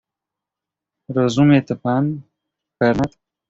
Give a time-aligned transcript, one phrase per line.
[1.17, 2.11] "Rozumie to pan,
[2.79, 3.17] Pernat?"